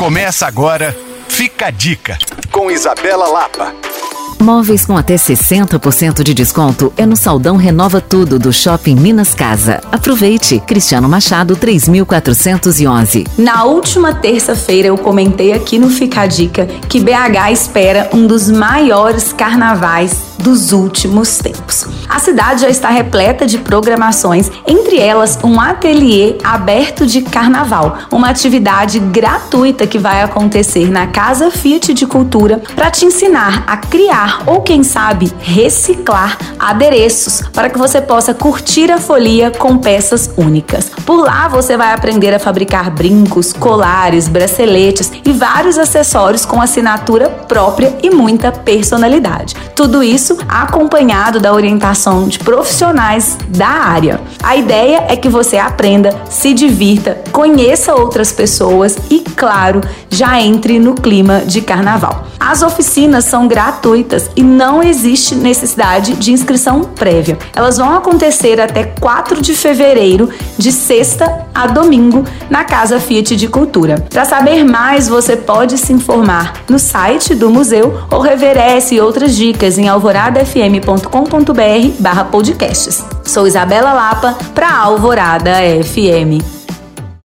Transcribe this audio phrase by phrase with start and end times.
[0.00, 0.96] Começa agora,
[1.28, 2.16] fica a dica,
[2.50, 3.74] com Isabela Lapa.
[4.40, 9.82] Móveis com até 60% de desconto é no Saldão Renova Tudo do Shopping Minas Casa.
[9.92, 10.58] Aproveite!
[10.60, 13.26] Cristiano Machado 3411.
[13.36, 18.50] Na última terça-feira eu comentei aqui no Fica a Dica que BH espera um dos
[18.50, 21.84] maiores carnavais dos últimos tempos.
[22.10, 28.28] A cidade já está repleta de programações, entre elas um ateliê aberto de carnaval, uma
[28.28, 34.42] atividade gratuita que vai acontecer na Casa Fiat de Cultura para te ensinar a criar
[34.44, 40.90] ou quem sabe reciclar adereços para que você possa curtir a folia com peças únicas.
[41.06, 47.30] Por lá você vai aprender a fabricar brincos, colares, braceletes e vários acessórios com assinatura
[47.30, 49.54] própria e muita personalidade.
[49.76, 54.20] Tudo isso acompanhado da orientação de profissionais da área.
[54.42, 60.78] A ideia é que você aprenda, se divirta, conheça outras pessoas e, claro, já entre
[60.78, 62.30] no clima de carnaval.
[62.40, 67.38] As oficinas são gratuitas e não existe necessidade de inscrição prévia.
[67.54, 73.46] Elas vão acontecer até 4 de fevereiro, de sexta a domingo, na Casa Fiat de
[73.46, 73.96] Cultura.
[74.08, 79.76] Para saber mais, você pode se informar no site do museu ou reveresse outras dicas
[79.76, 83.04] em alvoradafm.com.br barra podcasts.
[83.24, 85.50] Sou Isabela Lapa para Alvorada
[85.82, 86.59] FM.